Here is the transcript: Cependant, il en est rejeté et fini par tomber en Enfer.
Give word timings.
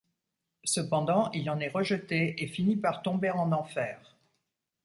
Cependant, 0.63 1.29
il 1.31 1.47
en 1.51 1.59
est 1.59 1.69
rejeté 1.69 2.33
et 2.41 2.47
fini 2.47 2.75
par 2.75 3.03
tomber 3.03 3.29
en 3.29 3.51
Enfer. 3.51 4.01